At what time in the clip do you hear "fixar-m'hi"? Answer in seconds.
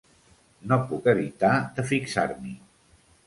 1.91-2.55